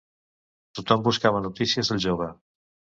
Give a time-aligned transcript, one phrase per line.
[0.79, 2.35] Tothom buscava notícies del jove.